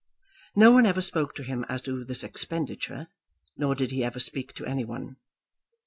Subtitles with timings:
[0.55, 3.05] No one ever spoke to him as to this expenditure,
[3.55, 5.17] nor did he ever speak to any one.